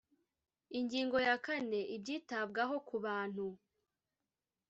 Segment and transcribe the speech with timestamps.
[0.79, 3.45] Ingingo ya kane Ibyitabwaho ku bantu